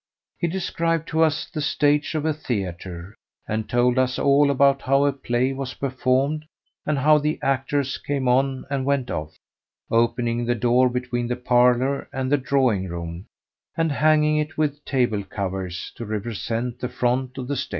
He 0.39 0.47
described 0.47 1.07
to 1.09 1.21
us 1.21 1.45
the 1.45 1.61
stage 1.61 2.15
of 2.15 2.25
a 2.25 2.33
theatre, 2.33 3.13
and 3.47 3.69
told 3.69 3.99
us 3.99 4.17
all 4.17 4.49
about 4.49 4.81
how 4.81 5.05
a 5.05 5.13
play 5.13 5.53
was 5.53 5.75
performed 5.75 6.43
and 6.87 6.97
how 6.97 7.19
the 7.19 7.37
actors 7.43 7.99
came 7.99 8.27
on 8.27 8.65
and 8.71 8.83
went 8.83 9.11
off, 9.11 9.35
opening 9.91 10.43
the 10.47 10.55
door 10.55 10.89
between 10.89 11.27
the 11.27 11.35
parlour 11.35 12.09
and 12.11 12.31
the 12.31 12.37
drawing 12.39 12.87
room 12.89 13.27
and 13.77 13.91
hanging 13.91 14.37
it 14.37 14.57
with 14.57 14.83
table 14.85 15.23
covers 15.23 15.91
to 15.97 16.03
represent 16.07 16.79
the 16.79 16.89
front 16.89 17.37
of 17.37 17.47
the 17.47 17.55
stage. 17.55 17.69